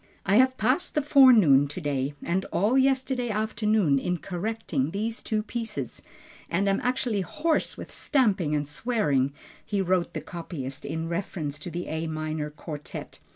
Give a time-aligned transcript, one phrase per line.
[0.25, 5.43] "I have passed the forenoon to day, and all yesterday afternoon in correcting these two
[5.43, 6.01] pieces
[6.49, 9.31] and am actually hoarse with stamping and swearing,"
[9.63, 13.19] he wrote the copyist in reference to the A minor Quartet.